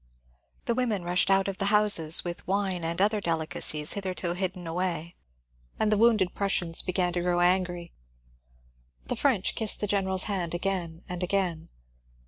The 0.65 0.73
women 0.73 1.03
rushed 1.03 1.29
out 1.29 1.47
of 1.47 1.59
the 1.59 1.65
houses 1.65 2.23
with 2.23 2.47
wine 2.47 2.83
and 2.83 2.99
other 2.99 3.21
delicacies, 3.21 3.93
hitherto 3.93 4.33
hidden 4.33 4.65
away, 4.65 5.13
and 5.79 5.91
the 5.91 5.97
wounded 5.97 6.33
Prussians 6.33 6.81
began 6.81 7.13
to 7.13 7.21
grow 7.21 7.39
angry. 7.39 7.91
The 9.05 9.15
French 9.15 9.53
kissed 9.53 9.79
the 9.79 9.85
general's 9.85 10.23
hand 10.23 10.55
again 10.55 11.03
and 11.07 11.21
again. 11.21 11.69